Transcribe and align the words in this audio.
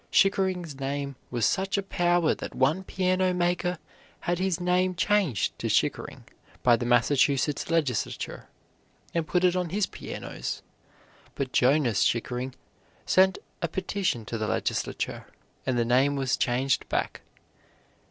Chickering's 0.09 0.79
name 0.79 1.15
was 1.29 1.45
such 1.45 1.77
a 1.77 1.83
power 1.83 2.33
that 2.33 2.55
one 2.55 2.83
piano 2.83 3.35
maker 3.35 3.77
had 4.21 4.39
his 4.39 4.59
name 4.59 4.95
changed 4.95 5.59
to 5.59 5.69
Chickering 5.69 6.23
by 6.63 6.75
the 6.75 6.87
Massachusetts 6.87 7.69
legislature, 7.69 8.47
and 9.13 9.27
put 9.27 9.43
it 9.43 9.55
on 9.55 9.69
his 9.69 9.85
pianos; 9.85 10.63
but 11.35 11.53
Jonas 11.53 12.03
Chickering 12.03 12.55
sent 13.05 13.37
a 13.61 13.67
petition 13.67 14.25
to 14.25 14.39
the 14.39 14.47
legislature, 14.47 15.27
and 15.67 15.77
the 15.77 15.85
name 15.85 16.15
was 16.15 16.35
changed 16.35 16.89
back. 16.89 17.21